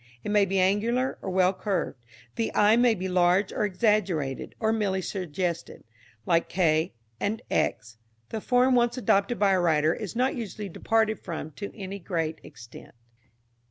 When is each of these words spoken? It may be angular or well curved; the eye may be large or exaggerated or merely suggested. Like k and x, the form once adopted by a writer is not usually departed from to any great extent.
It 0.23 0.29
may 0.31 0.45
be 0.45 0.57
angular 0.59 1.19
or 1.21 1.29
well 1.29 1.53
curved; 1.53 2.03
the 2.35 2.51
eye 2.55 2.75
may 2.75 2.95
be 2.95 3.07
large 3.07 3.53
or 3.53 3.63
exaggerated 3.65 4.55
or 4.59 4.73
merely 4.73 4.99
suggested. 5.03 5.83
Like 6.25 6.49
k 6.49 6.95
and 7.19 7.39
x, 7.51 7.99
the 8.29 8.41
form 8.41 8.73
once 8.73 8.97
adopted 8.97 9.37
by 9.37 9.51
a 9.51 9.59
writer 9.61 9.93
is 9.93 10.15
not 10.15 10.33
usually 10.33 10.69
departed 10.69 11.19
from 11.19 11.51
to 11.51 11.69
any 11.77 11.99
great 11.99 12.41
extent. 12.41 12.95